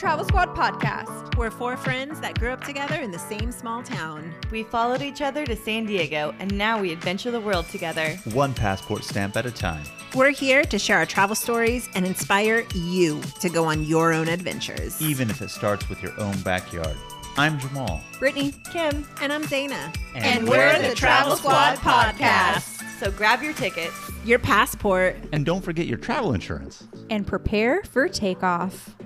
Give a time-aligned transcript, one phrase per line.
[0.00, 1.36] Travel Squad podcast.
[1.36, 4.34] We're four friends that grew up together in the same small town.
[4.50, 8.16] We followed each other to San Diego, and now we adventure the world together.
[8.32, 9.84] One passport stamp at a time.
[10.14, 14.28] We're here to share our travel stories and inspire you to go on your own
[14.28, 15.02] adventures.
[15.02, 16.96] Even if it starts with your own backyard.
[17.36, 18.00] I'm Jamal.
[18.18, 19.92] Brittany, Kim, And I'm Dana.
[20.14, 22.82] And we're the Travel Squad podcast.
[23.00, 23.92] So grab your tickets.
[24.24, 25.18] Your passport.
[25.32, 26.84] And don't forget your travel insurance.
[27.10, 28.96] And prepare for takeoff.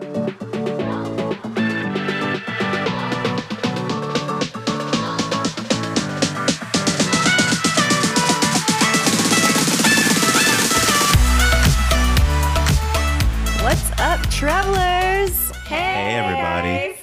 [0.00, 0.30] What's
[14.00, 15.50] up, travelers?
[15.66, 16.96] Hey, everybody.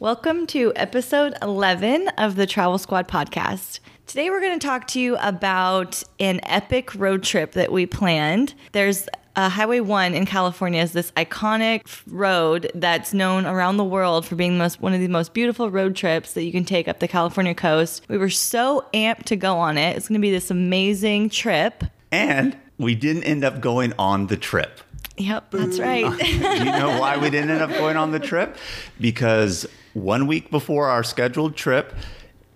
[0.00, 3.78] Welcome to episode 11 of the Travel Squad podcast.
[4.08, 8.54] Today, we're going to talk to you about an epic road trip that we planned.
[8.72, 14.26] There's uh, Highway 1 in California is this iconic road that's known around the world
[14.26, 16.98] for being most, one of the most beautiful road trips that you can take up
[16.98, 18.04] the California coast.
[18.08, 19.96] We were so amped to go on it.
[19.96, 21.84] It's going to be this amazing trip.
[22.10, 24.80] And we didn't end up going on the trip.
[25.16, 26.18] Yep, that's right.
[26.18, 26.26] Do
[26.58, 28.56] you know why we didn't end up going on the trip?
[29.00, 31.94] Because one week before our scheduled trip,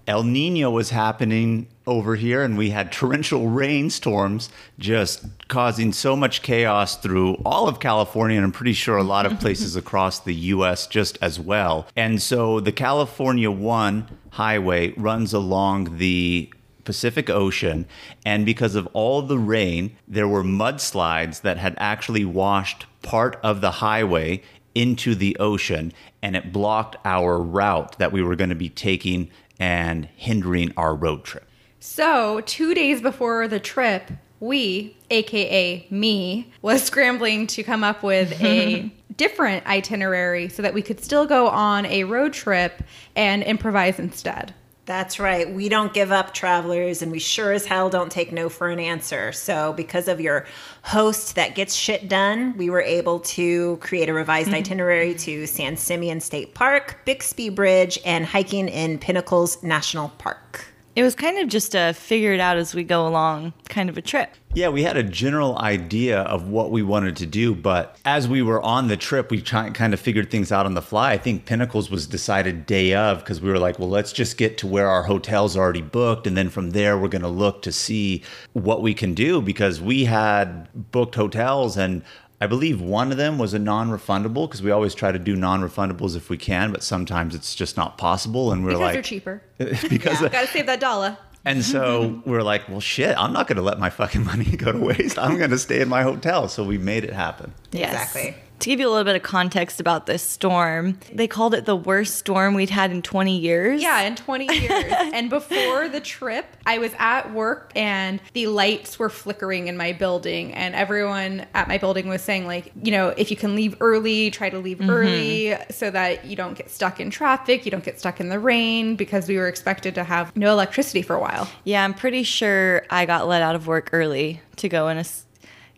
[0.06, 6.42] El Nino was happening over here, and we had torrential rainstorms just causing so much
[6.42, 10.34] chaos through all of California, and I'm pretty sure a lot of places across the
[10.34, 11.86] US just as well.
[11.96, 16.52] And so the California 1 highway runs along the
[16.84, 17.86] Pacific Ocean,
[18.24, 23.60] and because of all the rain, there were mudslides that had actually washed part of
[23.60, 24.42] the highway
[24.74, 25.92] into the ocean,
[26.22, 30.94] and it blocked our route that we were going to be taking and hindering our
[30.94, 31.45] road trip.
[31.88, 38.38] So, two days before the trip, we, aka me, was scrambling to come up with
[38.42, 42.82] a different itinerary so that we could still go on a road trip
[43.14, 44.52] and improvise instead.
[44.84, 45.48] That's right.
[45.48, 48.80] We don't give up, travelers, and we sure as hell don't take no for an
[48.80, 49.30] answer.
[49.30, 50.44] So, because of your
[50.82, 54.56] host that gets shit done, we were able to create a revised mm-hmm.
[54.56, 60.75] itinerary to San Simeon State Park, Bixby Bridge, and hiking in Pinnacles National Park.
[60.96, 63.98] It was kind of just a figure it out as we go along kind of
[63.98, 64.30] a trip.
[64.54, 68.40] Yeah, we had a general idea of what we wanted to do, but as we
[68.40, 71.12] were on the trip, we try, kind of figured things out on the fly.
[71.12, 74.56] I think Pinnacles was decided day of because we were like, well, let's just get
[74.56, 76.26] to where our hotel's already booked.
[76.26, 78.22] And then from there, we're going to look to see
[78.54, 82.02] what we can do because we had booked hotels and
[82.41, 86.16] I believe one of them was a non-refundable because we always try to do non-refundables
[86.16, 88.52] if we can, but sometimes it's just not possible.
[88.52, 89.42] And we're like Because like, they're cheaper.
[89.88, 91.16] because I Gotta save that dollar.
[91.46, 94.72] and so we're like, well, shit, I'm not going to let my fucking money go
[94.72, 95.19] to waste.
[95.19, 96.48] I'm going to stay in my hotel.
[96.48, 97.54] So we made it happen.
[97.72, 97.92] Yes.
[98.14, 98.42] Exactly.
[98.61, 101.77] To give you a little bit of context about this storm, they called it the
[101.77, 103.83] worst storm we'd had in 20 years.
[103.83, 104.93] Yeah, in 20 years.
[105.12, 109.93] and before the trip, I was at work and the lights were flickering in my
[109.93, 110.55] building.
[110.55, 114.31] And everyone at my building was saying, like, you know, if you can leave early,
[114.31, 114.91] try to leave mm-hmm.
[114.91, 118.38] early so that you don't get stuck in traffic, you don't get stuck in the
[118.38, 121.49] rain because we were expected to have no electricity for a while.
[121.65, 125.27] Yeah, I'm pretty sure I got let out of work early to go in s-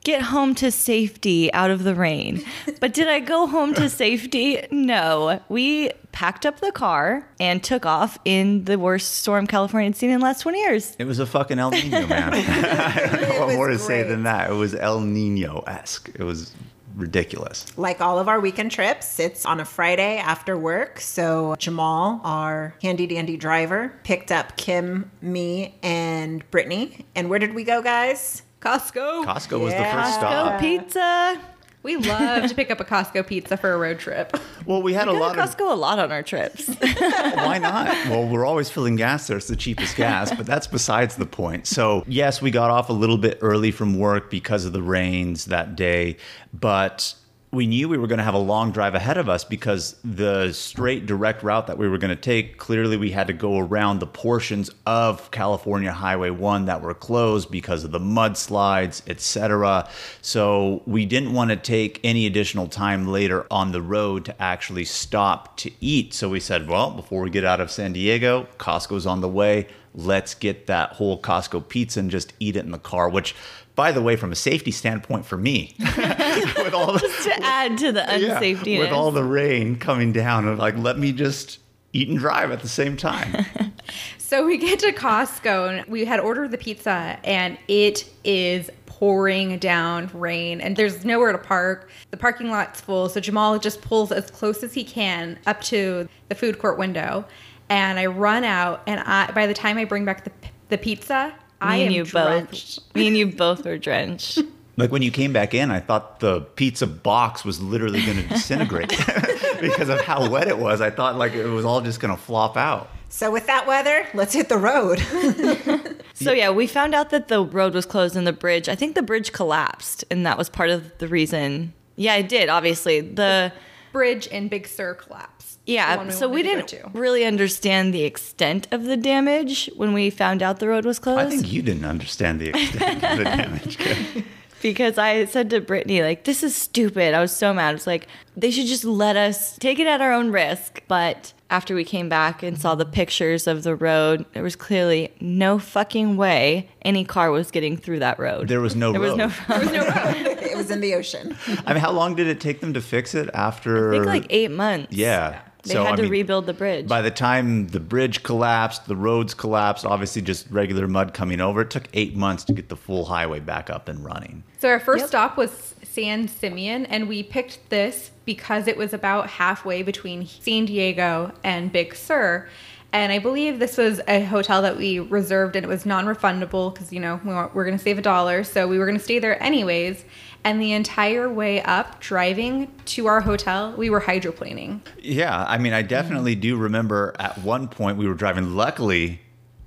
[0.04, 2.44] get home to safety out of the rain.
[2.81, 4.66] but did I go home to safety?
[4.70, 5.41] No.
[5.48, 10.10] We packed up the car and took off in the worst storm California had seen
[10.10, 10.97] in the last 20 years.
[10.98, 12.34] It was a fucking El Nino, man.
[12.34, 14.50] I don't know what was more to say than that.
[14.50, 16.10] It was El Nino esque.
[16.15, 16.53] It was
[16.98, 17.66] ridiculous.
[17.78, 21.00] Like all of our weekend trips, it's on a Friday after work.
[21.00, 27.06] So Jamal, our handy dandy driver, picked up Kim, me, and Brittany.
[27.15, 28.42] And where did we go, guys?
[28.68, 29.24] Costco.
[29.24, 30.60] Costco was the first Go stop.
[30.60, 31.40] pizza.
[31.84, 34.36] We love to pick up a Costco pizza for a road trip.
[34.66, 35.48] Well, we had a lot to of.
[35.56, 36.66] Costco a lot on our trips.
[36.80, 37.86] Why not?
[38.08, 39.36] Well, we're always filling gas there.
[39.36, 41.66] It's the cheapest gas, but that's besides the point.
[41.66, 45.47] So, yes, we got off a little bit early from work because of the rains
[45.47, 46.16] that day,
[46.53, 47.14] but
[47.50, 50.53] we knew we were going to have a long drive ahead of us because the
[50.53, 53.98] straight direct route that we were going to take clearly we had to go around
[53.98, 59.89] the portions of California Highway 1 that were closed because of the mudslides, etc.
[60.21, 64.84] So we didn't want to take any additional time later on the road to actually
[64.84, 66.12] stop to eat.
[66.12, 69.68] So we said, well, before we get out of San Diego, Costco's on the way.
[69.95, 73.34] Let's get that whole Costco pizza and just eat it in the car, which
[73.78, 77.92] by the way, from a safety standpoint for me, with all the to add to
[77.92, 78.77] the yeah, unsafety.
[78.77, 81.60] with all the rain coming down, and like let me just
[81.92, 83.47] eat and drive at the same time.
[84.19, 89.59] So we get to Costco and we had ordered the pizza and it is pouring
[89.59, 91.89] down rain and there's nowhere to park.
[92.10, 96.07] The parking lot's full, so Jamal just pulls as close as he can up to
[96.28, 97.24] the food court window.
[97.71, 100.33] And I run out, and I by the time I bring back the,
[100.69, 102.77] the pizza, I Me and am you drenched.
[102.87, 102.95] both.
[102.97, 104.39] Me and you both were drenched.
[104.77, 108.28] Like when you came back in, I thought the pizza box was literally going to
[108.28, 108.89] disintegrate
[109.60, 110.81] because of how wet it was.
[110.81, 112.89] I thought like it was all just going to flop out.
[113.09, 115.01] So with that weather, let's hit the road.
[116.15, 118.69] So yeah, we found out that the road was closed and the bridge.
[118.69, 121.72] I think the bridge collapsed, and that was part of the reason.
[121.95, 122.49] Yeah, it did.
[122.49, 123.53] Obviously, the
[123.92, 125.58] Bridge in Big Sur collapse.
[125.66, 125.96] Yeah.
[125.96, 126.90] one so we to didn't to.
[126.94, 131.20] really understand the extent of the damage when we found out the road was closed.
[131.20, 133.78] I think you didn't understand the extent of the damage.
[134.60, 137.14] Because I said to Brittany, like, this is stupid.
[137.14, 137.76] I was so mad.
[137.76, 140.82] It's like, they should just let us take it at our own risk.
[140.88, 142.80] But after we came back and saw mm-hmm.
[142.80, 147.77] the pictures of the road, there was clearly no fucking way any car was getting
[147.77, 148.48] through that road.
[148.48, 148.95] There was no road.
[148.95, 149.66] There was no road.
[150.42, 151.36] it was in the ocean.
[151.66, 153.92] I mean, how long did it take them to fix it after?
[153.92, 154.92] I think like eight months.
[154.92, 155.41] Yeah.
[155.65, 156.86] They So, had I to mean, rebuild the bridge.
[156.86, 161.62] By the time the bridge collapsed, the roads collapsed, obviously just regular mud coming over,
[161.62, 164.45] it took eight months to get the full highway back up and running.
[164.60, 165.09] So our first Yep.
[165.09, 165.67] stop was
[165.98, 171.72] San Simeon, and we picked this because it was about halfway between San Diego and
[171.72, 172.48] Big Sur.
[172.92, 176.92] And I believe this was a hotel that we reserved, and it was non-refundable because
[176.92, 179.03] you know we want, we're going to save a dollar, so we were going to
[179.03, 180.04] stay there anyways.
[180.45, 184.83] And the entire way up, driving to our hotel, we were hydroplaning.
[185.00, 186.41] Yeah, I mean, I definitely mm.
[186.41, 188.54] do remember at one point we were driving.
[188.54, 189.21] Luckily,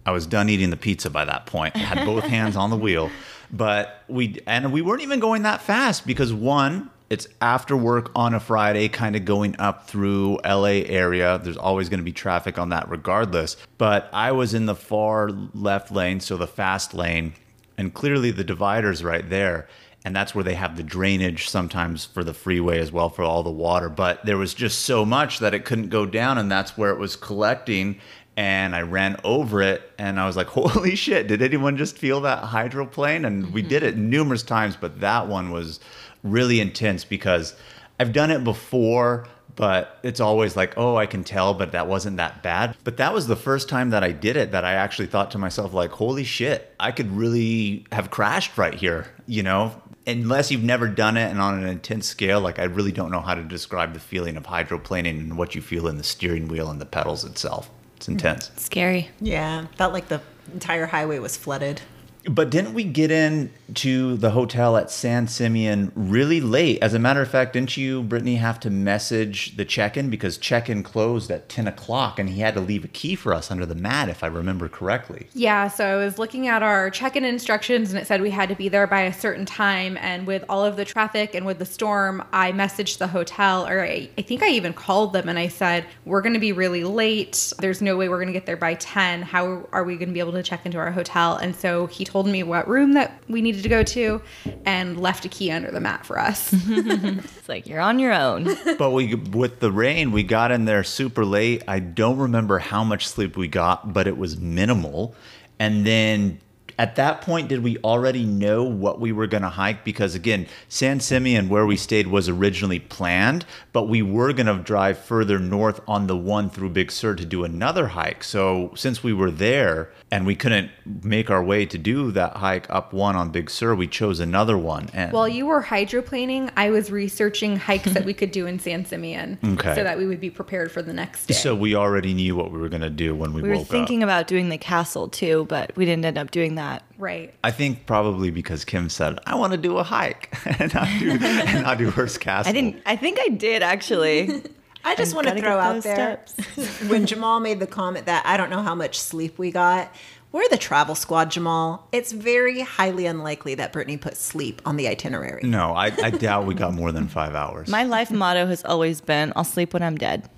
[0.05, 1.75] I was done eating the pizza by that point.
[1.75, 3.11] I had both hands on the wheel,
[3.51, 8.33] but we and we weren't even going that fast because one, it's after work on
[8.33, 11.39] a Friday, kind of going up through LA area.
[11.43, 13.57] There's always going to be traffic on that regardless.
[13.77, 17.33] But I was in the far left lane, so the fast lane,
[17.77, 19.67] and clearly the divider's right there
[20.03, 23.43] and that's where they have the drainage sometimes for the freeway as well for all
[23.43, 26.77] the water but there was just so much that it couldn't go down and that's
[26.77, 27.99] where it was collecting
[28.41, 32.21] and I ran over it and I was like holy shit did anyone just feel
[32.21, 35.79] that hydroplane and we did it numerous times but that one was
[36.23, 37.53] really intense because
[37.99, 42.17] I've done it before but it's always like, oh, I can tell, but that wasn't
[42.17, 42.77] that bad.
[42.85, 45.37] But that was the first time that I did it that I actually thought to
[45.37, 49.75] myself, like, holy shit, I could really have crashed right here, you know?
[50.07, 53.19] Unless you've never done it and on an intense scale, like, I really don't know
[53.19, 56.71] how to describe the feeling of hydroplaning and what you feel in the steering wheel
[56.71, 57.69] and the pedals itself.
[58.01, 58.49] It's intense.
[58.57, 59.09] Scary.
[59.19, 60.21] Yeah, felt like the
[60.51, 61.83] entire highway was flooded.
[62.29, 66.77] But didn't we get in to the hotel at San Simeon really late?
[66.81, 70.83] As a matter of fact, didn't you, Brittany, have to message the check-in because check-in
[70.83, 73.75] closed at ten o'clock, and he had to leave a key for us under the
[73.75, 75.27] mat, if I remember correctly.
[75.33, 78.55] Yeah, so I was looking at our check-in instructions and it said we had to
[78.55, 81.65] be there by a certain time and with all of the traffic and with the
[81.65, 85.47] storm, I messaged the hotel or I, I think I even called them and I
[85.47, 87.53] said, "We're going to be really late.
[87.59, 89.23] There's no way we're going to get there by 10.
[89.23, 92.05] How are we going to be able to check into our hotel?" And so he
[92.11, 94.21] told me what room that we needed to go to
[94.65, 96.53] and left a key under the mat for us.
[96.71, 98.55] It's like you're on your own.
[98.77, 101.63] but we, with the rain, we got in there super late.
[101.67, 105.15] I don't remember how much sleep we got, but it was minimal.
[105.59, 106.39] And then
[106.81, 109.85] at that point, did we already know what we were going to hike?
[109.85, 114.55] Because again, San Simeon, where we stayed, was originally planned, but we were going to
[114.63, 118.23] drive further north on the one through Big Sur to do another hike.
[118.23, 120.71] So since we were there and we couldn't
[121.03, 124.57] make our way to do that hike up one on Big Sur, we chose another
[124.57, 124.89] one.
[124.93, 128.85] And While you were hydroplaning, I was researching hikes that we could do in San
[128.85, 129.75] Simeon Okay.
[129.75, 131.33] so that we would be prepared for the next day.
[131.35, 133.65] so we already knew what we were going to do when we, We were woke
[133.65, 133.69] up.
[133.69, 136.70] thinking about doing the castle too, but we didn't end up doing that.
[136.97, 137.33] Right.
[137.43, 141.11] I think probably because Kim said, "I want to do a hike and not do
[141.11, 142.81] and not do Hearst Castle." I didn't.
[142.85, 144.43] I think I did actually.
[144.83, 146.81] I just I want to throw out there steps.
[146.89, 149.93] when Jamal made the comment that I don't know how much sleep we got.
[150.31, 151.87] We're the travel squad, Jamal.
[151.91, 155.43] It's very highly unlikely that Brittany put sleep on the itinerary.
[155.43, 157.67] No, I, I doubt we got more than five hours.
[157.67, 160.29] My life motto has always been, "I'll sleep when I'm dead."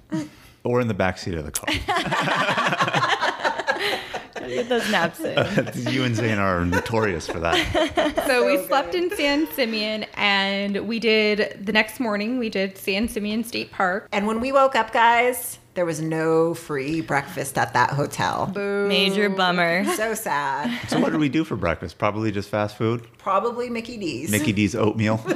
[0.63, 1.67] or in the backseat of the car.
[4.47, 5.35] Get those naps in.
[5.91, 7.53] you and Zaina are notorious for that.
[8.27, 12.77] So, we So slept in San Simeon and we did the next morning we did
[12.77, 14.07] San Simeon State Park.
[14.11, 18.47] And when we woke up, guys, there was no free breakfast at that hotel.
[18.55, 19.83] Major bummer.
[19.95, 20.87] So sad.
[20.89, 21.97] So what did we do for breakfast?
[21.97, 23.07] Probably just fast food.
[23.17, 24.29] Probably Mickey D's.
[24.31, 25.17] Mickey D's oatmeal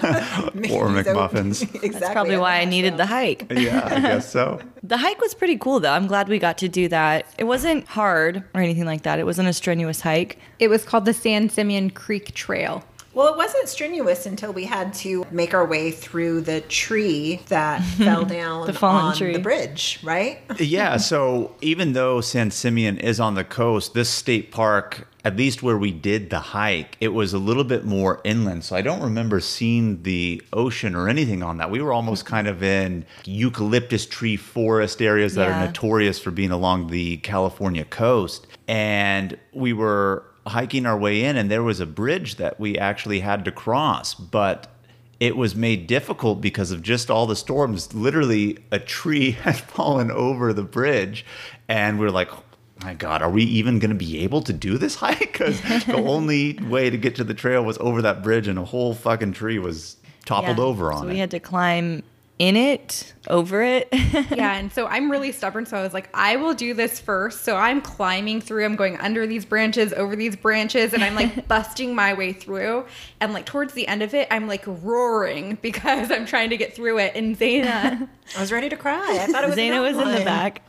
[0.54, 1.64] Mickey or D's McMuffins.
[1.64, 1.90] oat- exactly.
[1.90, 3.46] That's probably why I the needed the hike.
[3.52, 4.60] yeah, I guess so.
[4.84, 5.92] The hike was pretty cool though.
[5.92, 7.26] I'm glad we got to do that.
[7.38, 9.20] It wasn't hard or anything like that.
[9.20, 10.38] It wasn't a strenuous hike.
[10.60, 12.84] It was called the San Simeon Creek Trail.
[13.18, 17.84] Well, it wasn't strenuous until we had to make our way through the tree that
[17.98, 19.34] fell down The fallen on tree.
[19.34, 20.40] the bridge, right?
[20.60, 25.64] yeah, so even though San Simeon is on the coast, this state park, at least
[25.64, 28.64] where we did the hike, it was a little bit more inland.
[28.64, 31.72] So I don't remember seeing the ocean or anything on that.
[31.72, 32.36] We were almost mm-hmm.
[32.36, 35.64] kind of in eucalyptus tree forest areas that Yeah.
[35.64, 38.46] are notorious for being along the California coast.
[38.68, 43.20] And we were hiking our way in, and there was a bridge that we actually
[43.20, 44.14] had to cross.
[44.14, 44.68] But
[45.20, 47.94] it was made difficult because of just all the storms.
[47.94, 51.26] Literally, a tree had fallen over the bridge,
[51.68, 52.44] and we are like, oh
[52.84, 55.20] my God, are we even going to be able to do this hike?
[55.34, 58.66] Because the only way to get to the trail was over that bridge, and a
[58.66, 60.64] whole fucking tree was toppled Yeah.
[60.64, 61.14] over on so it.
[61.14, 62.04] we had to climb
[62.40, 63.90] in it, over it.
[63.94, 65.66] yeah, and so I'm really stubborn.
[65.66, 67.44] So I was like, I will do this first.
[67.44, 68.66] So I'm climbing through.
[68.66, 72.86] I'm going under these branches, over these branches, and I'm like busting my way through.
[73.20, 76.76] And like towards the end of it, I'm like roaring because I'm trying to get
[76.76, 77.14] through it.
[77.16, 79.20] And Zaina, I was ready to cry.
[79.22, 80.62] I thought it was Zaina was in the back.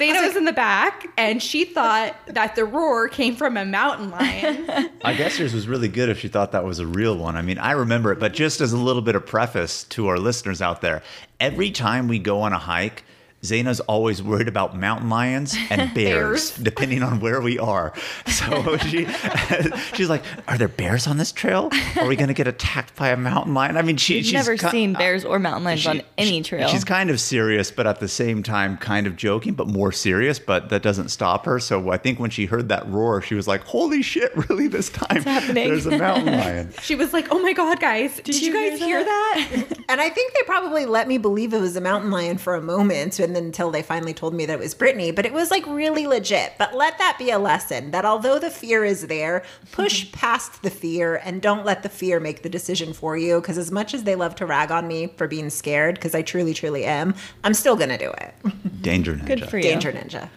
[0.00, 4.10] Zaina was in the back, and she thought that the roar came from a mountain
[4.10, 4.90] lion.
[5.04, 7.36] I guess yours was really good if she thought that was a real one.
[7.36, 10.18] I mean, I remember it, but just as a little bit of preface to our
[10.18, 11.02] listeners out there,
[11.38, 13.04] every time we go on a hike,
[13.44, 16.56] Zaina's always worried about mountain lions and bears, Bears.
[16.58, 17.94] depending on where we are.
[18.26, 19.06] So she,
[19.94, 21.70] she's like, "Are there bears on this trail?
[21.96, 24.32] Are we going to get attacked by a mountain lion?" I mean, she, We've she's
[24.34, 26.68] never ki- seen uh, bears or mountain lions she- on any trail.
[26.68, 30.38] She's kind of serious, but at the same time, kind of joking, but more serious.
[30.38, 31.58] But that doesn't stop her.
[31.60, 34.32] So I think when she heard that roar, she was like, "Holy shit!
[34.48, 34.68] Really?
[34.68, 35.22] This time
[35.54, 38.20] there's a mountain lion." She was like, "Oh my god, guys!
[38.20, 41.52] Did, you, you guys hear hear that?" And I think they probably let me believe
[41.54, 44.44] it was a mountain lion for a moment, and then until they finally told me
[44.44, 45.12] that it was Brittany.
[45.12, 46.54] But it was like really legit.
[46.58, 50.70] But let that be a lesson that although the fear is there, push past the
[50.70, 53.40] fear and don't let the fear make the decision for you.
[53.40, 56.22] Because as much as they love to rag on me for being scared, because I
[56.22, 58.34] truly, truly am, I'm still gonna do it.
[58.82, 59.26] Danger ninja.
[59.26, 59.62] Good for you.
[59.62, 60.28] Danger Ninja.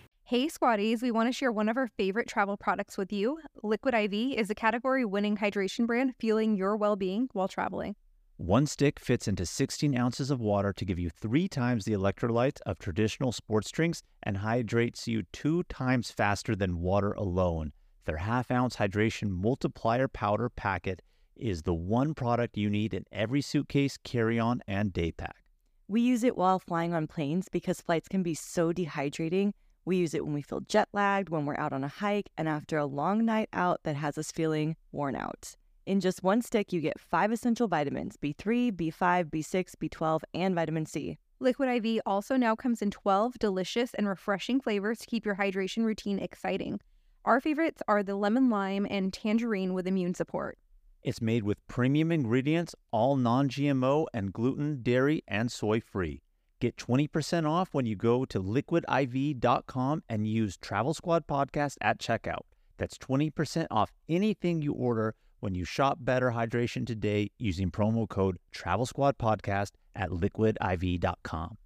[0.24, 3.40] Hey Squatties, we want to share one of our favorite travel products with you.
[3.64, 7.96] Liquid IV is a category winning hydration brand fueling your well being while traveling.
[8.40, 12.58] One stick fits into 16 ounces of water to give you three times the electrolytes
[12.64, 17.74] of traditional sports drinks and hydrates you two times faster than water alone.
[18.06, 21.02] Their half ounce hydration multiplier powder packet
[21.36, 25.44] is the one product you need in every suitcase, carry on, and day pack.
[25.86, 29.52] We use it while flying on planes because flights can be so dehydrating.
[29.84, 32.48] We use it when we feel jet lagged, when we're out on a hike, and
[32.48, 35.56] after a long night out that has us feeling worn out.
[35.86, 40.86] In just one stick, you get five essential vitamins B3, B5, B6, B12, and vitamin
[40.86, 41.18] C.
[41.40, 45.84] Liquid IV also now comes in 12 delicious and refreshing flavors to keep your hydration
[45.84, 46.80] routine exciting.
[47.24, 50.58] Our favorites are the lemon lime and tangerine with immune support.
[51.02, 56.20] It's made with premium ingredients, all non GMO and gluten, dairy, and soy free.
[56.60, 62.44] Get 20% off when you go to liquidiv.com and use Travel Squad Podcast at checkout.
[62.76, 68.38] That's 20% off anything you order when you shop Better Hydration today using promo code
[68.52, 71.56] Travel Squad Podcast at liquidiv.com.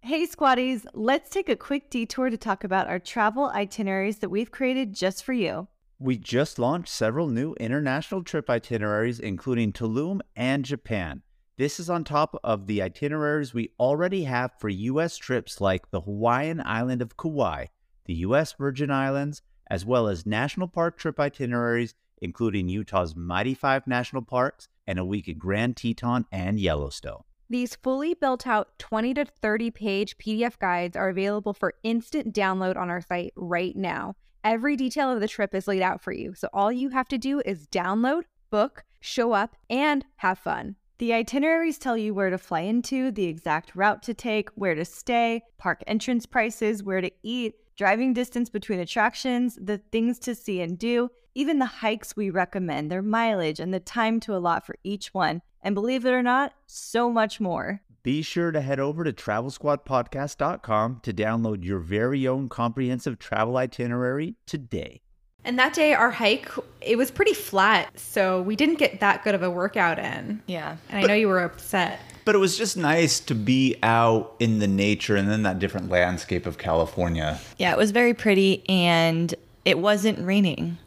[0.00, 4.50] Hey, squatties, let's take a quick detour to talk about our travel itineraries that we've
[4.50, 5.68] created just for you.
[6.00, 11.22] We just launched several new international trip itineraries, including Tulum and Japan.
[11.56, 15.16] This is on top of the itineraries we already have for U.S.
[15.16, 17.66] trips like the Hawaiian island of Kauai,
[18.06, 18.54] the U.S.
[18.54, 24.68] Virgin Islands, as well as national park trip itineraries, including Utah's Mighty Five National Parks
[24.86, 27.24] and a week at Grand Teton and Yellowstone.
[27.50, 32.78] These fully built out 20 to 30 page PDF guides are available for instant download
[32.78, 34.14] on our site right now.
[34.42, 37.18] Every detail of the trip is laid out for you, so all you have to
[37.18, 40.76] do is download, book, show up, and have fun.
[40.98, 44.84] The itineraries tell you where to fly into, the exact route to take, where to
[44.84, 50.60] stay, park entrance prices, where to eat, driving distance between attractions, the things to see
[50.60, 54.76] and do, even the hikes we recommend, their mileage, and the time to allot for
[54.84, 55.42] each one.
[55.62, 57.82] And believe it or not, so much more.
[58.02, 64.34] Be sure to head over to travelsquadpodcast.com to download your very own comprehensive travel itinerary
[64.44, 65.02] today.
[65.44, 66.48] And that day, our hike
[66.80, 70.42] it was pretty flat, so we didn't get that good of a workout in.
[70.46, 70.76] Yeah.
[70.88, 72.00] And I know you were upset.
[72.24, 75.88] But it was just nice to be out in the nature and then that different
[75.88, 77.40] landscape of California.
[77.58, 79.34] Yeah, it was very pretty and
[79.64, 80.78] it wasn't raining.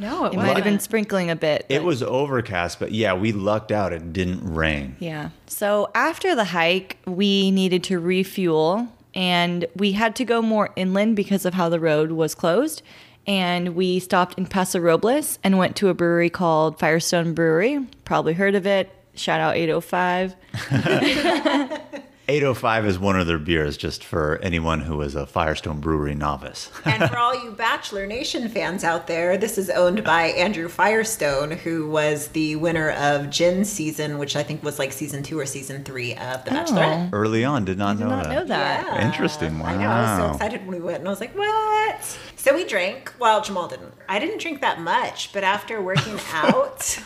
[0.00, 1.66] No, it, It might have been sprinkling a bit.
[1.68, 3.92] It was overcast, but yeah, we lucked out.
[3.92, 4.96] It didn't rain.
[4.98, 5.30] Yeah.
[5.46, 11.16] So after the hike, we needed to refuel and we had to go more inland
[11.16, 12.82] because of how the road was closed.
[13.26, 17.86] and we stopped in Paso Robles and went to a brewery called Firestone Brewery.
[18.04, 18.88] Probably heard of it.
[19.14, 20.34] Shout out 805.
[22.30, 26.70] 805 is one of their beers, just for anyone who is a Firestone Brewery novice.
[26.84, 31.50] and for all you Bachelor Nation fans out there, this is owned by Andrew Firestone,
[31.50, 35.44] who was the winner of Jen season, which I think was like season two or
[35.46, 37.08] season three of The Bachelorette.
[37.12, 37.16] Oh.
[37.16, 38.32] Early on, did not Did know not that.
[38.32, 38.86] know that.
[38.86, 39.08] Yeah.
[39.10, 39.60] Interesting.
[39.62, 39.88] I know.
[39.90, 43.12] I was so excited when we went, and I was like, "What?" So we drank.
[43.18, 43.92] Well, Jamal didn't.
[44.08, 46.98] I didn't drink that much, but after working out,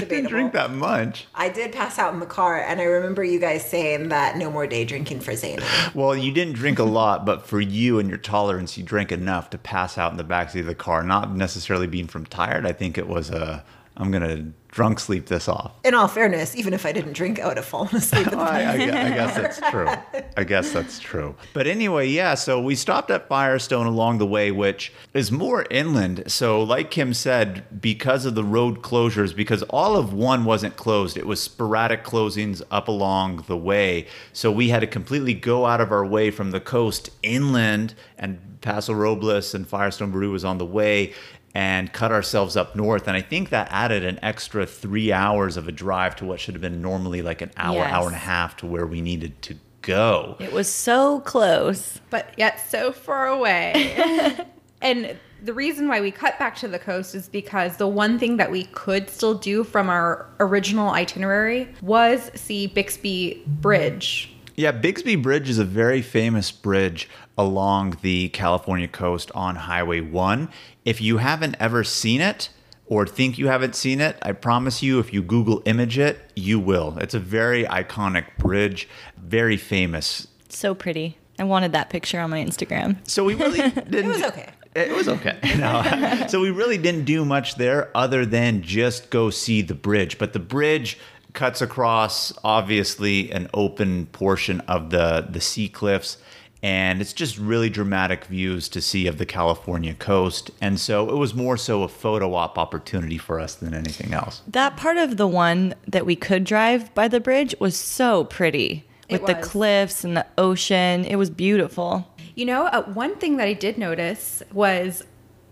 [0.00, 1.28] Didn't drink that much.
[1.32, 4.50] I did pass out in the car, and I remember you guys saying that no
[4.50, 5.94] more day drinking for Zaina.
[5.94, 9.48] Well, you didn't drink a lot, but for you and your tolerance, you drank enough
[9.50, 11.04] to pass out in the backseat of the car.
[11.04, 12.66] Not necessarily being from tired.
[12.66, 13.64] I think it was a.
[13.98, 15.72] I'm gonna drunk sleep this off.
[15.84, 18.28] In all fairness, even if I didn't drink, I would have fallen asleep.
[18.32, 18.76] I, I I
[19.10, 19.88] guess that's true.
[20.36, 21.34] I guess that's true.
[21.52, 26.24] But anyway, yeah, so we stopped at Firestone along the way, which is more inland.
[26.30, 31.16] So, like Kim said, because of the road closures, because all of one wasn't closed,
[31.16, 34.06] it was sporadic closings up along the way.
[34.32, 38.38] So, we had to completely go out of our way from the coast inland, and
[38.60, 41.14] Paso Robles and Firestone Brew was on the way
[41.54, 43.08] and cut ourselves up north.
[43.08, 46.54] And I think that added an extra three hours of a drive to what should
[46.54, 47.92] have been normally like an hour, Yes.
[47.92, 50.36] hour and a half to where we needed to go.
[50.38, 52.00] It was so close.
[52.10, 54.36] but yet so far away.
[54.82, 58.36] and the reason why we cut back to the coast is because the one thing
[58.38, 64.34] that we could still do from our original itinerary was see Bixby Bridge.
[64.56, 70.50] Yeah, Bixby Bridge is a very famous bridge along the California coast on Highway 1.
[70.84, 72.50] If you haven't ever seen it
[72.86, 76.58] or think you haven't seen it, I promise you, if you Google image it, you
[76.58, 76.98] will.
[76.98, 80.26] It's a very iconic bridge, very famous.
[80.48, 81.16] So pretty.
[81.38, 82.96] I wanted that picture on my Instagram.
[83.08, 83.94] So we really didn't.
[83.94, 84.50] It was okay.
[84.74, 85.38] It was okay.
[85.56, 86.26] No.
[86.28, 90.18] so we really didn't do much there other than just go see the bridge.
[90.18, 90.98] But the bridge
[91.32, 96.18] cuts across obviously an open portion of the the sea cliffs
[96.62, 100.50] and it's just really dramatic views to see of the California coast.
[100.60, 104.42] And so it was more so a photo op opportunity for us than anything else.
[104.46, 108.84] That part of the one that we could drive by the bridge was so pretty
[109.10, 111.04] with the cliffs and the ocean.
[111.04, 112.06] It was beautiful.
[112.34, 115.04] You know, uh, one thing that I did notice was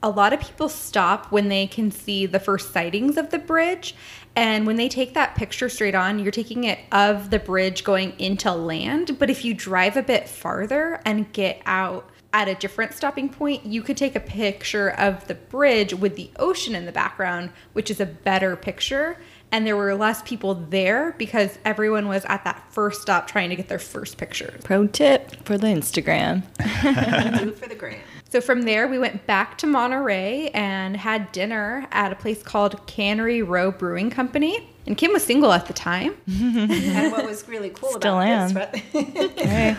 [0.03, 3.95] a lot of people stop when they can see the first sightings of the bridge.
[4.37, 8.13] And when they take that picture straight on, you're taking it of the bridge going
[8.21, 9.19] into land.
[9.19, 13.65] But if you drive a bit farther and get out at a different stopping point,
[13.65, 17.91] you could take a picture of the bridge with the ocean in the background, which
[17.91, 19.19] is a better picture.
[19.51, 23.57] And there were less people there because everyone was at that first stop trying to
[23.57, 24.61] get their first pictures.
[24.65, 26.43] Pro tip for the Instagram.
[27.41, 28.01] Do it for the gram.
[28.37, 32.87] So from there, we went back to Monterey and had dinner at a place called
[32.87, 34.69] Cannery Row Brewing Company.
[34.87, 36.19] And Kim was single at the time.
[36.29, 38.53] And what was really cool Still about am.
[38.53, 39.75] this, Hey.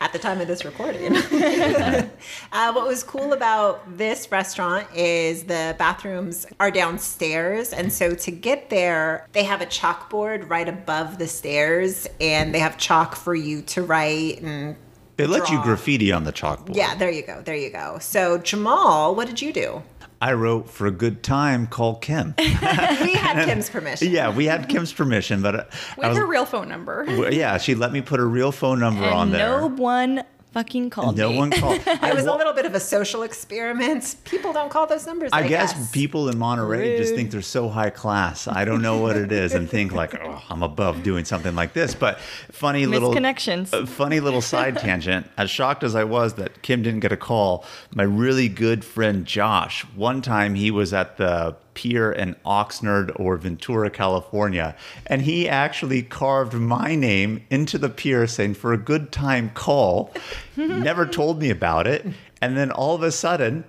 [0.00, 1.14] at the time of this recording.
[2.52, 7.72] uh, what was cool about this restaurant is the bathrooms are downstairs.
[7.72, 12.58] And so to get there, they have a chalkboard right above the stairs, and they
[12.58, 14.74] have chalk for you to write and.
[15.16, 16.74] They let you graffiti on the chalkboard.
[16.76, 17.42] Yeah, there you go.
[17.42, 17.98] There you go.
[18.00, 19.82] So, Jamal, what did you do?
[20.20, 22.34] I wrote for a good time, call Kim.
[22.38, 24.10] We had Kim's permission.
[24.10, 25.64] yeah, we had Kim's permission, but uh,
[25.96, 27.04] I With was- her real phone number.
[27.30, 29.60] Yeah, she let me put her real phone number on there.
[29.60, 30.22] no one
[30.52, 31.38] fucking called no me.
[31.38, 31.80] one called.
[31.86, 34.16] It was a little bit of a social experiment.
[34.24, 35.30] People don't call those numbers.
[35.32, 38.46] I, I guess, people in Monterey just think they're so high class.
[38.46, 41.72] I don't know what it is and think like, oh, I'm above doing something like
[41.72, 41.94] this.
[41.94, 43.72] But funny little connections.
[43.72, 45.26] uh, funny little side tangent.
[45.36, 49.24] As shocked as I was that Kim didn't get a call, my really good friend
[49.26, 49.82] Josh.
[49.94, 56.02] One time he was at the pier in Oxnard or Ventura, California, and he actually
[56.02, 60.12] carved my name into the pier saying for a good time call.
[60.56, 62.06] Never told me about it.
[62.40, 63.64] And then all of a sudden,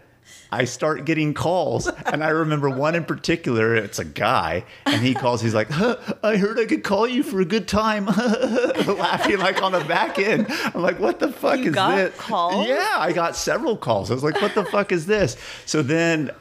[0.51, 3.75] I start getting calls, and I remember one in particular.
[3.75, 5.41] It's a guy, and he calls.
[5.41, 8.05] He's like, huh, "I heard I could call you for a good time,"
[8.85, 10.45] laughing like on the back end.
[10.75, 12.67] I'm like, "What the fuck You is got this?" calls?
[12.67, 14.11] Yeah, I got several calls.
[14.11, 16.31] I was like, "What the fuck is this?" So then.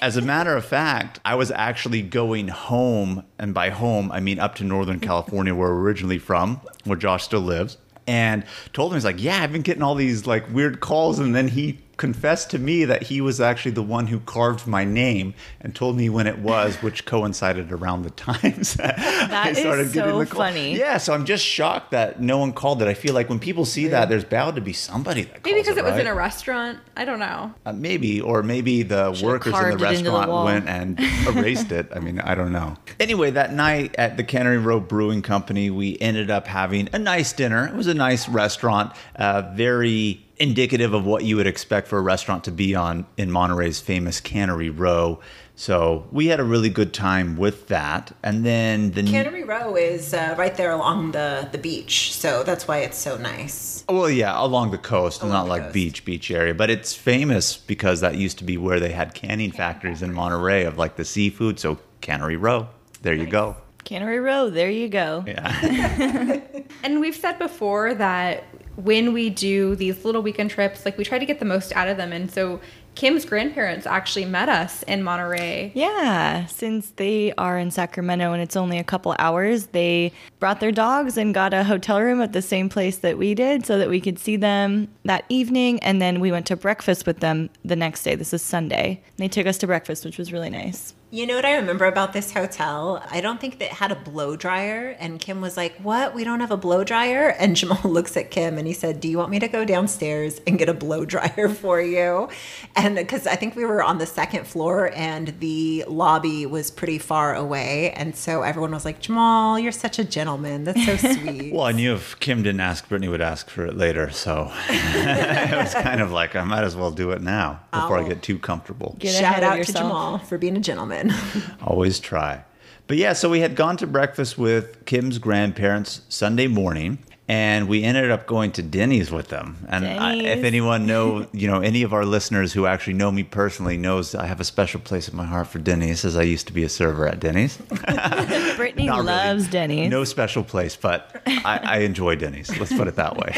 [0.00, 4.38] As a matter of fact, I was actually going home, and by home I mean
[4.38, 8.96] up to Northern California, where we're originally from, where Josh still lives and told him
[8.96, 12.50] he's like, yeah, I've been getting all these like weird calls, and then he confessed
[12.50, 16.08] to me that he was actually the one who carved my name and told me
[16.08, 20.26] when it was, which coincided around the times that, I is started getting so the
[20.26, 20.40] call.
[20.40, 20.76] funny.
[20.76, 22.88] Yeah, so I'm just shocked that no one called it.
[22.88, 25.60] I feel like when people see that, there's bound to be somebody that calls Maybe
[25.60, 26.00] because it was right?
[26.00, 26.78] in a restaurant.
[26.96, 27.54] I don't know.
[27.64, 31.72] Uh, maybe, or maybe the workers in the it into the restaurant went and erased
[31.72, 31.88] it.
[31.94, 32.76] I mean, I don't know.
[33.00, 37.32] Anyway, that night at the Cannery Row Brewing Company, we ended up having a nice
[37.32, 37.66] dinner.
[37.66, 42.02] It was a nice restaurant, uh, very indicative of what you would expect for a
[42.02, 45.20] restaurant to be on in Monterey's famous Cannery Row.
[45.54, 48.10] So we had a really good time with that.
[48.24, 52.66] And then the Cannery Row is uh, right there along the, the beach, so that's
[52.66, 53.84] why it's so nice.
[53.88, 55.74] Well, yeah, along the coast, Along not the like coast.
[55.74, 59.52] beach, beach area, but it's famous because that used to be where they had canning
[59.52, 61.60] factories in Monterey of like the seafood.
[61.60, 62.68] So Cannery Row,
[63.02, 63.56] there you go.
[63.84, 65.24] Cannery Row, there you go.
[65.26, 66.40] Yeah,
[66.84, 68.44] And we've said before that
[68.76, 71.88] when we do these little weekend trips, like we try to get the most out
[71.88, 72.12] of them.
[72.12, 72.60] And so
[72.94, 75.72] Kim's grandparents actually met us in Monterey.
[75.74, 80.72] Yeah, since they are in Sacramento and it's only a couple hours, they brought their
[80.72, 83.88] dogs and got a hotel room at the same place that we did so that
[83.88, 85.80] we could see them that evening.
[85.80, 88.14] And then we went to breakfast with them the next day.
[88.14, 89.02] This is Sunday.
[89.16, 90.94] They took us to breakfast, which was really nice.
[91.14, 93.04] You know what I remember about this hotel?
[93.10, 94.96] I don't think that it had a blow dryer.
[94.98, 96.14] And Kim was like, What?
[96.14, 97.28] We don't have a blow dryer?
[97.38, 100.40] And Jamal looks at Kim and he said, Do you want me to go downstairs
[100.46, 102.30] and get a blow dryer for you?
[102.76, 106.96] And because I think we were on the second floor and the lobby was pretty
[106.96, 107.90] far away.
[107.90, 110.64] And so everyone was like, Jamal, you're such a gentleman.
[110.64, 111.52] That's so sweet.
[111.52, 114.08] well, I knew if Kim didn't ask, Brittany would ask for it later.
[114.08, 117.82] So it was kind of like I might as well do it now oh.
[117.82, 118.08] before I Oh.
[118.08, 118.96] get too comfortable.
[118.98, 119.76] Get Shout out to yourself.
[119.84, 121.01] Jamal for being a gentleman.
[121.62, 122.44] Always try.
[122.86, 127.84] But yeah, so we had gone to breakfast with Kim's grandparents Sunday morning, and we
[127.84, 129.64] ended up going to Denny's with them.
[129.68, 133.22] And I, if anyone know, you know, any of our listeners who actually know me
[133.22, 136.48] personally knows I have a special place in my heart for Denny's, as I used
[136.48, 137.56] to be a server at Denny's.
[138.56, 139.06] Brittany Not really.
[139.06, 139.88] loves Denny's.
[139.88, 142.54] No special place, but I, I enjoy Denny's.
[142.58, 143.32] Let's put it that way.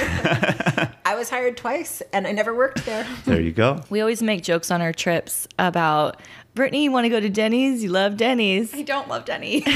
[1.05, 3.07] I was hired twice and I never worked there.
[3.27, 3.83] there you go.
[3.91, 6.21] We always make jokes on our trips about
[6.55, 7.83] Brittany, you want to go to Denny's?
[7.83, 8.73] You love Denny's.
[8.73, 9.65] I don't love Denny's.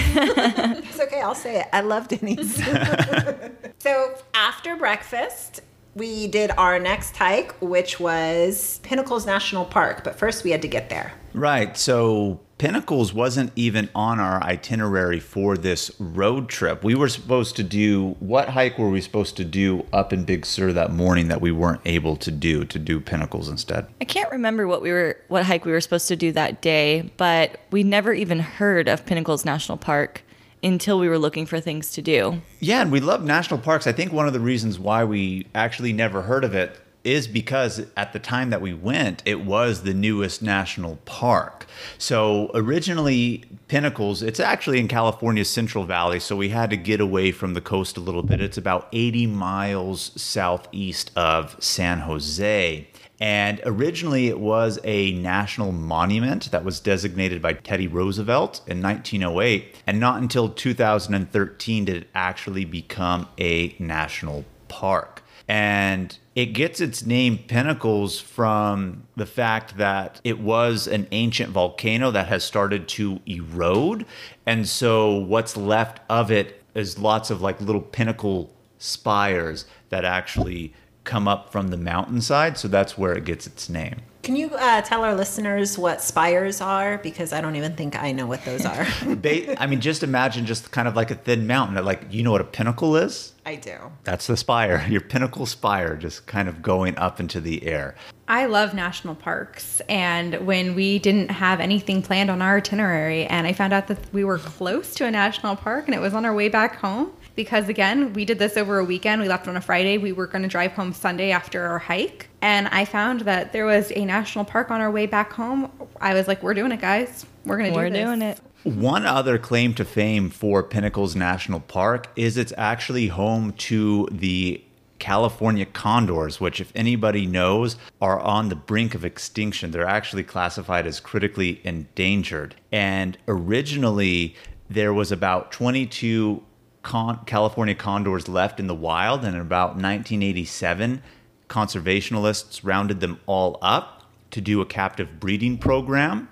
[0.88, 1.66] It's okay, I'll say it.
[1.72, 2.56] I love Denny's.
[3.78, 5.60] so after breakfast,
[5.94, 10.02] we did our next hike, which was Pinnacles National Park.
[10.02, 11.12] But first, we had to get there.
[11.34, 11.76] Right.
[11.76, 16.82] So Pinnacles wasn't even on our itinerary for this road trip.
[16.82, 20.44] We were supposed to do what hike were we supposed to do up in Big
[20.44, 23.86] Sur that morning that we weren't able to do to do Pinnacles instead?
[24.00, 27.12] I can't remember what we were what hike we were supposed to do that day,
[27.16, 30.22] but we never even heard of Pinnacles National Park
[30.60, 32.42] until we were looking for things to do.
[32.58, 33.86] Yeah, and we love national parks.
[33.86, 37.86] I think one of the reasons why we actually never heard of it is because
[37.96, 41.66] at the time that we went, it was the newest national park.
[41.96, 47.32] So originally, Pinnacles, it's actually in California's Central Valley, so we had to get away
[47.32, 48.40] from the coast a little bit.
[48.40, 52.86] It's about 80 miles southeast of San Jose.
[53.20, 59.74] And originally, it was a national monument that was designated by Teddy Roosevelt in 1908.
[59.86, 65.22] And not until 2013 did it actually become a national park.
[65.48, 72.12] And it gets its name Pinnacles from the fact that it was an ancient volcano
[72.12, 74.06] that has started to erode.
[74.46, 80.72] And so, what's left of it is lots of like little pinnacle spires that actually
[81.02, 82.56] come up from the mountainside.
[82.56, 83.96] So that's where it gets its name.
[84.28, 86.98] Can you uh, tell our listeners what spires are?
[86.98, 88.86] Because I don't even think I know what those are.
[89.06, 91.82] Ba- I mean, just imagine just kind of like a thin mountain.
[91.82, 93.32] Like, you know what a pinnacle is?
[93.46, 93.78] I do.
[94.04, 97.94] That's the spire, your pinnacle spire, just kind of going up into the air.
[98.28, 99.80] I love national parks.
[99.88, 104.12] And when we didn't have anything planned on our itinerary, and I found out that
[104.12, 107.12] we were close to a national park and it was on our way back home,
[107.38, 109.22] because again, we did this over a weekend.
[109.22, 109.96] We left on a Friday.
[109.96, 112.28] We were going to drive home Sunday after our hike.
[112.42, 115.70] And I found that there was a national park on our way back home.
[116.00, 117.24] I was like, we're doing it, guys.
[117.46, 118.04] We're going to do We're this.
[118.04, 118.40] doing it.
[118.64, 124.60] One other claim to fame for Pinnacles National Park is it's actually home to the
[124.98, 129.70] California condors, which, if anybody knows, are on the brink of extinction.
[129.70, 132.56] They're actually classified as critically endangered.
[132.72, 134.34] And originally,
[134.68, 136.42] there was about 22
[136.88, 141.02] con- California condors left in the wild, and in about 1987,
[141.46, 146.30] conservationists rounded them all up to do a captive breeding program.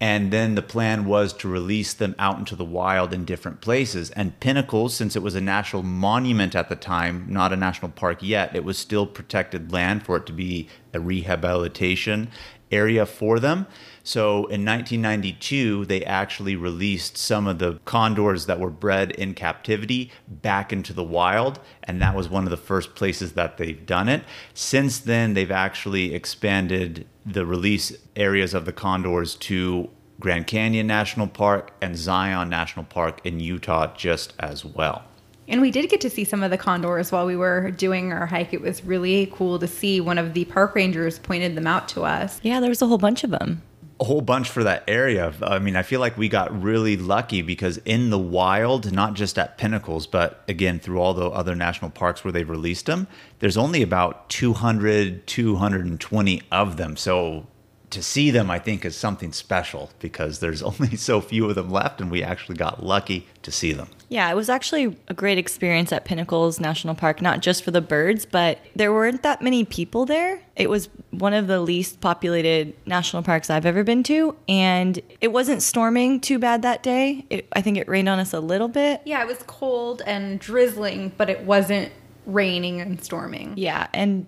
[0.00, 4.10] And then the plan was to release them out into the wild in different places.
[4.12, 8.22] And Pinnacles, since it was a national monument at the time, not a national park
[8.22, 12.30] yet, it was still protected land for it to be a rehabilitation
[12.70, 13.66] area for them.
[14.08, 20.10] So in 1992, they actually released some of the condors that were bred in captivity
[20.26, 21.60] back into the wild.
[21.84, 24.24] And that was one of the first places that they've done it.
[24.54, 31.26] Since then, they've actually expanded the release areas of the condors to Grand Canyon National
[31.26, 35.04] Park and Zion National Park in Utah just as well.
[35.48, 38.24] And we did get to see some of the condors while we were doing our
[38.24, 38.54] hike.
[38.54, 40.00] It was really cool to see.
[40.00, 42.40] One of the park rangers pointed them out to us.
[42.42, 43.62] Yeah, there was a whole bunch of them.
[44.00, 45.34] A whole bunch for that area.
[45.42, 49.38] I mean, I feel like we got really lucky because in the wild, not just
[49.38, 53.08] at Pinnacles, but again through all the other national parks where they've released them,
[53.40, 56.96] there's only about 200, 220 of them.
[56.96, 57.46] So
[57.90, 61.70] to see them, I think, is something special because there's only so few of them
[61.70, 63.88] left, and we actually got lucky to see them.
[64.10, 67.80] Yeah, it was actually a great experience at Pinnacles National Park, not just for the
[67.80, 70.40] birds, but there weren't that many people there.
[70.56, 75.28] It was one of the least populated national parks I've ever been to, and it
[75.28, 77.26] wasn't storming too bad that day.
[77.28, 79.02] It, I think it rained on us a little bit.
[79.04, 81.92] Yeah, it was cold and drizzling, but it wasn't
[82.24, 83.54] raining and storming.
[83.56, 84.26] Yeah, and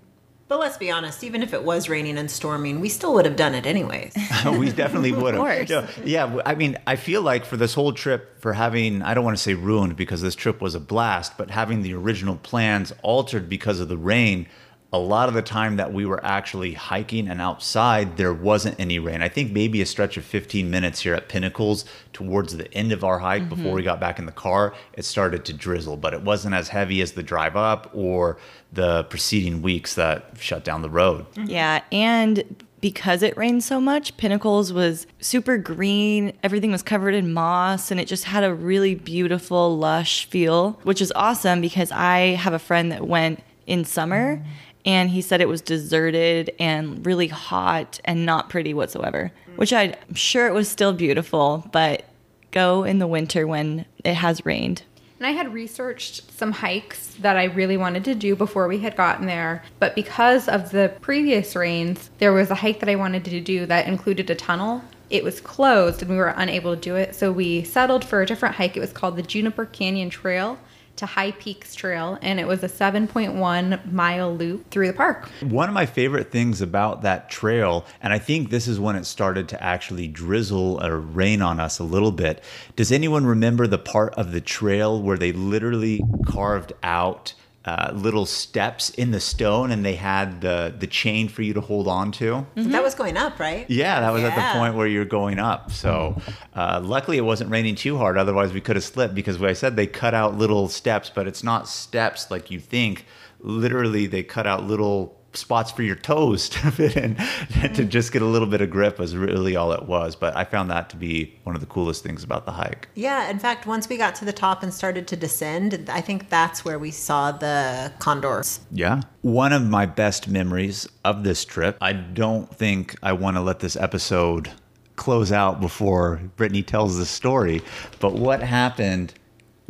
[0.50, 3.36] But let's be honest, even if it was raining and storming, we still would have
[3.36, 4.12] done it anyways.
[4.58, 5.40] we definitely would have.
[5.40, 5.70] course.
[5.70, 9.22] Yeah, yeah, I mean, I feel like for this whole trip, for having, I don't
[9.22, 12.92] want to say ruined because this trip was a blast, but having the original plans
[13.02, 14.48] altered because of the rain,
[14.92, 18.98] a lot of the time that we were actually hiking and outside, there wasn't any
[18.98, 19.22] rain.
[19.22, 23.04] I think maybe a stretch of 15 minutes here at Pinnacles towards the end of
[23.04, 23.54] our hike mm-hmm.
[23.54, 26.68] before we got back in the car, it started to drizzle, but it wasn't as
[26.68, 28.38] heavy as the drive up or
[28.72, 31.24] the preceding weeks that shut down the road.
[31.32, 31.50] Mm-hmm.
[31.50, 36.32] yeah, and because it rained so much, Pinnacles was super green.
[36.42, 41.00] Everything was covered in moss, and it just had a really beautiful, lush feel, which
[41.00, 44.44] is awesome because I have a friend that went in summer mm.
[44.84, 49.94] And he said it was deserted and really hot and not pretty whatsoever, which I'm
[50.14, 52.04] sure it was still beautiful, but
[52.50, 54.82] go in the winter when it has rained.
[55.18, 58.96] And I had researched some hikes that I really wanted to do before we had
[58.96, 59.62] gotten there.
[59.78, 63.66] But because of the previous rains, there was a hike that I wanted to do
[63.66, 64.82] that included a tunnel.
[65.10, 67.14] It was closed and we were unable to do it.
[67.14, 68.78] So we settled for a different hike.
[68.78, 70.58] It was called the Juniper Canyon Trail
[70.96, 72.18] to High Peaks Trail.
[72.22, 75.28] And it was a 7.1 mile loop through the park.
[75.40, 79.06] One of my favorite things about that trail, and I think this is when it
[79.06, 82.42] started to actually drizzle or rain on us a little bit.
[82.76, 87.34] Does anyone remember the part of the trail where they literally carved out
[87.70, 91.60] uh, little steps in the stone and they had the, the chain for you to
[91.60, 92.44] hold on to?
[92.56, 93.64] That was going up, right?
[93.70, 95.70] Yeah, that was at the point where you're going up.
[95.70, 96.20] So,
[96.54, 98.18] uh, luckily, it wasn't raining too hard.
[98.18, 101.28] Otherwise, we could have slipped because, what I said, they cut out little steps, but
[101.28, 103.06] it's not steps like you think.
[103.40, 107.88] Literally, they cut out little spots for your toes to fit in to mm-hmm.
[107.88, 108.98] just get a little bit of grip.
[108.98, 110.16] Was really all it was.
[110.16, 112.88] But I found that to be one of the coolest things about the hike.
[112.94, 116.28] Yeah, in fact, once we got to the top and started to descend, I think
[116.28, 118.60] that's where we saw the condors.
[118.72, 119.02] Yeah.
[119.22, 123.60] One of my best memories of this trip, I don't think I want to let
[123.60, 124.50] this episode
[124.96, 127.62] close out before Brittany tells the story,
[128.00, 129.14] but what happened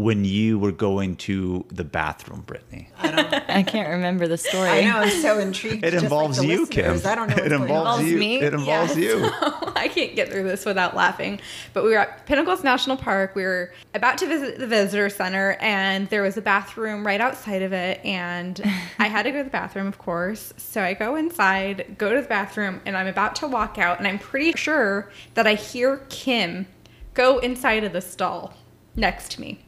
[0.00, 2.88] when you were going to the bathroom, Brittany?
[2.98, 4.68] I I can't remember the story.
[4.68, 5.84] I know, I'm so intrigued.
[5.84, 7.00] It just like involves the you, Kim.
[7.04, 8.00] I don't know what's It going involves on.
[8.00, 8.18] Involves you.
[8.18, 8.40] me?
[8.40, 9.28] It involves Yeah, you.
[9.28, 11.40] so I can't get through this without laughing.
[11.72, 13.34] But we were at Pinnacles National Park.
[13.34, 17.62] We were about to visit the visitor center, and there was a bathroom right outside
[17.62, 18.04] of it.
[18.04, 18.60] And
[18.98, 20.52] I had to go to the bathroom, of course.
[20.56, 23.98] So I go inside, go to the bathroom, and I'm about to walk out.
[23.98, 26.66] And I'm pretty sure that I hear Kim
[27.14, 28.54] go inside of the stall
[28.96, 29.60] next to me.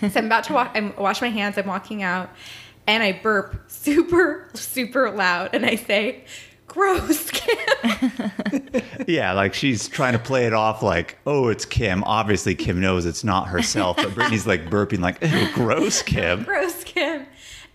[0.00, 0.72] So I'm about to walk.
[0.74, 1.58] I'm wash my hands.
[1.58, 2.30] I'm walking out,
[2.86, 6.24] and I burp super, super loud, and I say,
[6.66, 8.32] "Gross, Kim."
[9.08, 12.04] Yeah, like she's trying to play it off like, oh, it's Kim.
[12.04, 15.18] Obviously, Kim knows it's not herself, but Brittany's like burping, like,
[15.54, 16.42] gross, Kim.
[16.44, 17.24] gross Kim.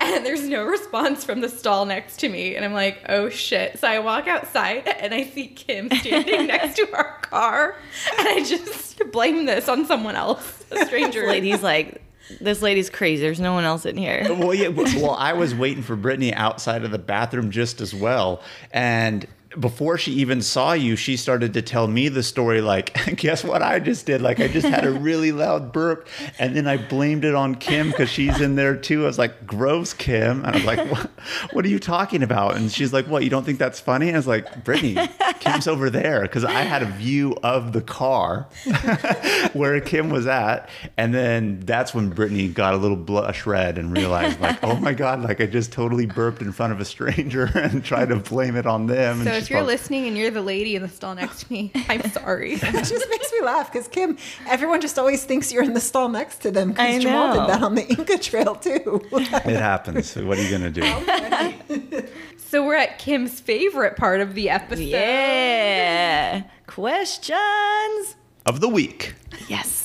[0.04, 2.56] And there's no response from the stall next to me.
[2.56, 3.80] And I'm like, oh shit.
[3.80, 7.76] So I walk outside and I see Kim standing next to our car.
[8.20, 11.22] And I just blame this on someone else, a stranger.
[11.22, 12.02] This lady's like,
[12.40, 13.22] this lady's crazy.
[13.22, 14.26] There's no one else in here.
[14.30, 14.70] well, yeah.
[14.70, 19.28] Well, I was waiting for Brittany outside of the bathroom just as well, and
[19.60, 23.62] before she even saw you, she started to tell me the story like, guess what
[23.62, 24.22] I just did?
[24.22, 26.08] Like, I just had a really loud burp.
[26.40, 29.04] And then I blamed it on Kim because she's in there too.
[29.04, 30.44] I was like, gross, Kim.
[30.44, 31.10] And I was like, what,
[31.52, 32.56] what are you talking about?
[32.56, 34.08] And she's like, what, you don't think that's funny?
[34.08, 34.98] And I was like, Brittany,
[35.40, 36.22] Kim's over there.
[36.22, 38.48] Because I had a view of the car
[39.54, 40.70] where Kim was at.
[40.98, 44.94] And then that's when Brittany got a little blush red and realized, like, oh my
[44.94, 48.56] God, like I just totally burped in front of a stranger and tried to blame
[48.56, 49.24] it on them.
[49.24, 51.72] So And if you're listening and you're the lady in the stall next to me,
[51.90, 52.54] I'm sorry.
[52.64, 56.10] It just makes me laugh because Kim, everyone just always thinks you're in the stall
[56.10, 57.42] next to them I because Jamal know.
[57.42, 59.02] did that on the Inca Trail too.
[59.12, 60.16] It happens.
[60.16, 62.08] What are you going to do?
[62.38, 64.82] so we're at Kim's favorite part of the episode.
[64.84, 66.44] Yeah.
[66.68, 68.16] Questions.
[68.46, 69.14] Of the week.
[69.48, 69.83] Yes.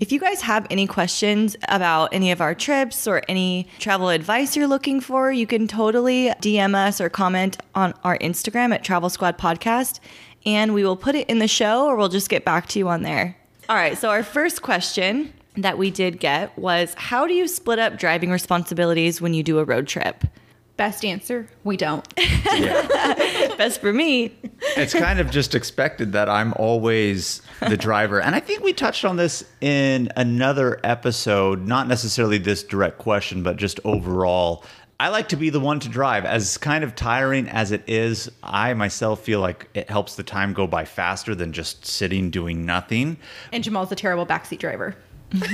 [0.00, 4.56] If you guys have any questions about any of our trips or any travel advice
[4.56, 9.08] you're looking for, you can totally DM us or comment on our Instagram at Travel
[9.08, 10.00] Squad Podcast,
[10.44, 12.88] and we will put it in the show or we'll just get back to you
[12.88, 13.36] on there.
[13.68, 13.96] All right.
[13.96, 18.30] So, our first question that we did get was How do you split up driving
[18.30, 20.24] responsibilities when you do a road trip?
[20.76, 22.04] Best answer, we don't.
[23.58, 24.36] Best for me.
[24.76, 28.20] It's kind of just expected that I'm always the driver.
[28.20, 33.42] And I think we touched on this in another episode, not necessarily this direct question,
[33.42, 34.64] but just overall.
[35.00, 36.24] I like to be the one to drive.
[36.24, 40.52] As kind of tiring as it is, I myself feel like it helps the time
[40.52, 43.18] go by faster than just sitting doing nothing.
[43.52, 44.96] And Jamal's a terrible backseat driver.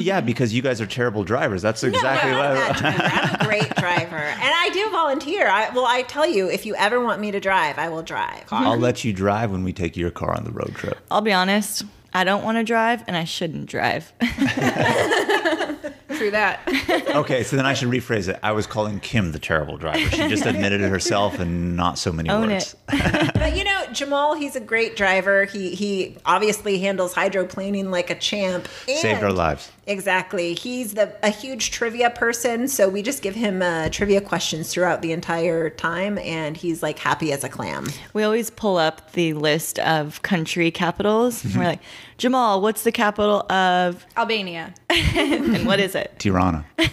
[0.00, 1.60] yeah, because you guys are terrible drivers.
[1.62, 3.26] That's exactly no, what I'm, I- a bad driver.
[3.34, 5.48] I'm a great driver, and I do volunteer.
[5.48, 8.44] I, well, I tell you, if you ever want me to drive, I will drive.
[8.52, 10.98] I'll let you drive when we take your car on the road trip.
[11.10, 11.82] I'll be honest,
[12.12, 14.12] I don't want to drive and I shouldn't drive.
[16.16, 16.60] True that.
[17.14, 18.38] Okay, so then I should rephrase it.
[18.42, 20.10] I was calling Kim the terrible driver.
[20.10, 22.74] She just admitted it herself and not so many Own words.
[22.88, 25.44] But you know, Jamal, he's a great driver.
[25.44, 28.66] He he obviously handles hydroplaning like a champ.
[28.86, 29.70] Saved our lives.
[29.86, 30.54] Exactly.
[30.54, 35.02] He's the a huge trivia person, so we just give him uh, trivia questions throughout
[35.02, 37.86] the entire time, and he's like happy as a clam.
[38.12, 41.44] We always pull up the list of country capitals.
[41.44, 41.80] and We're like,
[42.16, 44.72] Jamal, what's the capital of, Albania.
[44.90, 46.14] and what is it?
[46.18, 46.64] Tirana.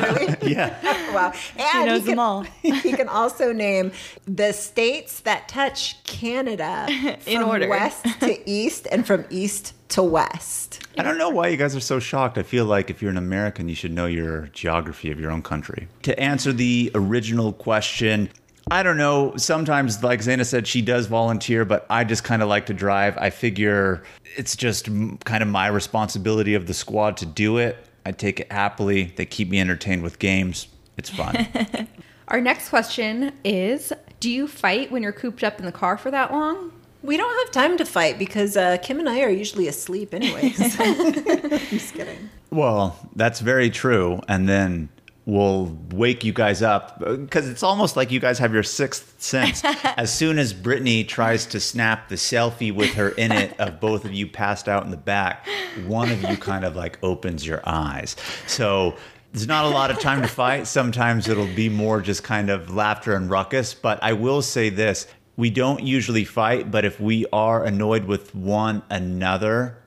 [0.00, 0.36] Really?
[0.52, 0.76] Yeah.
[1.14, 1.32] wow.
[1.58, 2.42] And knows he them can, all.
[2.62, 3.92] he can also name
[4.26, 6.86] the states that touch Canada
[7.26, 7.68] In from order.
[7.68, 10.86] west to east and from east to west.
[10.98, 12.38] I don't know why you guys are so shocked.
[12.38, 15.42] I feel like if you're an American, you should know your geography of your own
[15.42, 15.88] country.
[16.02, 18.30] To answer the original question,
[18.70, 19.34] I don't know.
[19.36, 23.16] Sometimes, like Zaina said, she does volunteer, but I just kind of like to drive.
[23.18, 24.02] I figure
[24.36, 24.86] it's just
[25.24, 27.76] kind of my responsibility of the squad to do it.
[28.06, 29.12] I take it happily.
[29.16, 30.68] They keep me entertained with games.
[30.96, 31.48] It's fun.
[32.28, 36.10] Our next question is Do you fight when you're cooped up in the car for
[36.10, 36.72] that long?
[37.02, 40.60] We don't have time to fight because uh, Kim and I are usually asleep, anyways.
[40.80, 42.30] I'm just kidding.
[42.50, 44.20] Well, that's very true.
[44.28, 44.90] And then
[45.24, 49.62] we'll wake you guys up because it's almost like you guys have your sixth sense.
[49.96, 54.04] as soon as Brittany tries to snap the selfie with her in it of both
[54.04, 55.46] of you passed out in the back,
[55.86, 58.16] one of you kind of like opens your eyes.
[58.46, 58.96] So
[59.32, 60.66] there's not a lot of time to fight.
[60.66, 63.74] Sometimes it'll be more just kind of laughter and ruckus.
[63.74, 65.06] But I will say this
[65.40, 69.78] we don't usually fight, but if we are annoyed with one another,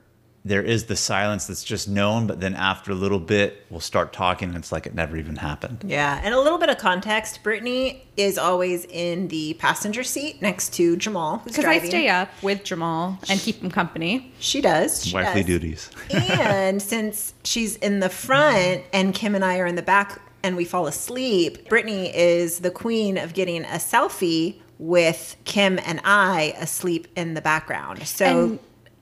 [0.44, 4.12] there is the silence that's just known, but then after a little bit, we'll start
[4.12, 5.84] talking and it's like it never even happened.
[5.86, 10.74] Yeah, and a little bit of context Brittany is always in the passenger seat next
[10.74, 14.32] to Jamal, who's Because I stay up with Jamal and keep him company.
[14.40, 15.06] She does.
[15.06, 15.46] She Wifely does.
[15.46, 15.90] duties.
[16.10, 20.56] and since she's in the front and Kim and I are in the back and
[20.56, 26.54] we fall asleep, Brittany is the queen of getting a selfie with Kim and I
[26.58, 28.06] asleep in the background.
[28.06, 28.58] So And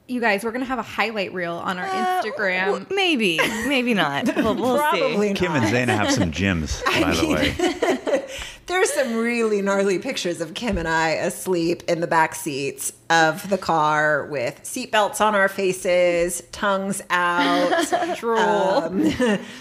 [0.09, 2.63] you guys, we're going to have a highlight reel on our Instagram.
[2.63, 4.25] Uh, w- maybe, maybe not.
[4.37, 5.35] We'll, we'll probably see.
[5.35, 5.73] Kim and not.
[5.73, 8.27] Zaina have some gyms, by the way.
[8.67, 13.49] There's some really gnarly pictures of Kim and I asleep in the back seats of
[13.51, 18.39] the car with seatbelts on our faces, tongues out, Drool.
[18.39, 19.11] um,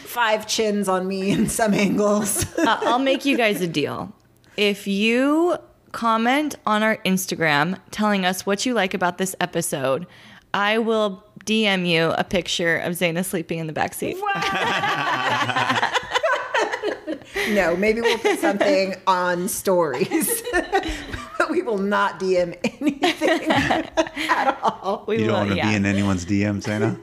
[0.04, 2.46] five chins on me in some angles.
[2.58, 4.14] Uh, I'll make you guys a deal.
[4.58, 5.58] If you
[5.92, 10.08] comment on our Instagram telling us what you like about this episode,
[10.54, 14.16] I will DM you a picture of Zaina sleeping in the backseat.
[17.54, 20.44] no, maybe we'll put something on stories.
[21.52, 23.52] but we will not DM anything
[24.30, 25.04] at all.
[25.08, 25.70] We You don't want to yeah.
[25.70, 26.98] be in anyone's DM, Zaina?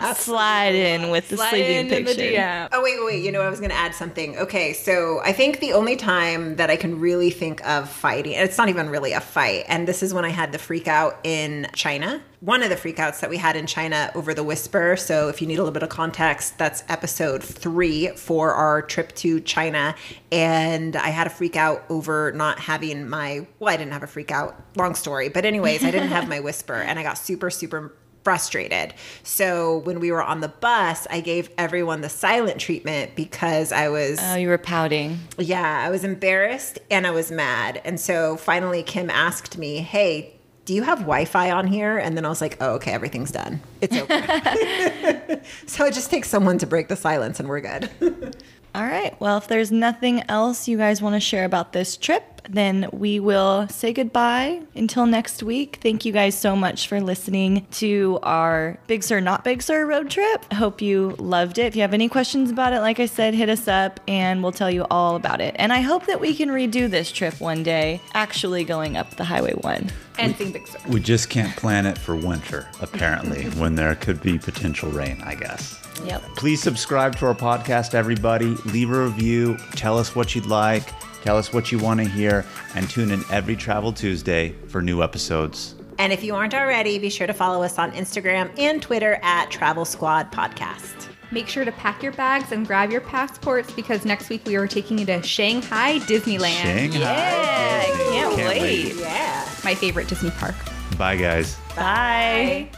[0.00, 2.36] I slide in with the Slide sleeping in in the picture.
[2.36, 2.68] DM.
[2.72, 3.24] Oh wait, wait.
[3.24, 4.36] You know, I was going to add something.
[4.38, 8.48] Okay, so I think the only time that I can really think of fighting, and
[8.48, 11.18] it's not even really a fight, and this is when I had the freak out
[11.24, 12.20] in China.
[12.40, 14.96] One of the freakouts that we had in China over the whisper.
[14.96, 19.14] So if you need a little bit of context, that's episode three for our trip
[19.16, 19.94] to China.
[20.32, 23.46] And I had a freak out over not having my.
[23.58, 24.56] Well, I didn't have a freak out.
[24.76, 28.94] Long story, but anyways, I didn't have my whisper, and I got super, super frustrated.
[29.22, 33.88] So when we were on the bus, I gave everyone the silent treatment because I
[33.88, 35.18] was Oh, you were pouting.
[35.38, 37.80] yeah, I was embarrassed and I was mad.
[37.84, 40.34] And so finally Kim asked me, "Hey,
[40.70, 43.60] do you have Wi-Fi on here?" And then I was like, "Oh, okay, everything's done.
[43.80, 44.06] It's over."
[45.66, 47.90] so it just takes someone to break the silence and we're good.
[48.74, 49.18] All right.
[49.20, 53.20] Well, if there's nothing else you guys want to share about this trip, then we
[53.20, 55.78] will say goodbye until next week.
[55.82, 60.10] Thank you guys so much for listening to our Big Sur, Not Big Sur road
[60.10, 60.44] trip.
[60.50, 61.66] I hope you loved it.
[61.66, 64.52] If you have any questions about it, like I said, hit us up and we'll
[64.52, 65.54] tell you all about it.
[65.58, 69.24] And I hope that we can redo this trip one day, actually going up the
[69.24, 69.90] Highway 1.
[70.18, 70.78] And sing Big Sur.
[70.88, 75.34] We just can't plan it for winter, apparently, when there could be potential rain, I
[75.34, 75.76] guess.
[76.06, 76.22] Yep.
[76.36, 78.54] Please subscribe to our podcast, everybody.
[78.66, 79.56] Leave a review.
[79.72, 80.84] Tell us what you'd like.
[81.22, 82.44] Tell us what you want to hear.
[82.74, 85.74] And tune in every Travel Tuesday for new episodes.
[85.98, 89.50] and if you aren't already, be sure to follow us on Instagram and Twitter at
[89.50, 91.08] Travel Squad Podcast.
[91.32, 94.66] Make sure to pack your bags and grab your passports because next week we are
[94.66, 96.62] taking you to Shanghai Disneyland.
[96.62, 96.98] Shanghai.
[97.00, 98.36] Yeah, I Disney.
[98.36, 98.94] can't wait.
[98.96, 99.48] Yeah.
[99.62, 100.54] My favorite Disney park.
[100.98, 101.56] Bye, guys.
[101.76, 102.70] Bye.